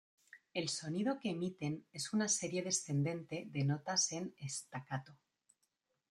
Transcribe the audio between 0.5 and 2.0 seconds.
El sonido que emiten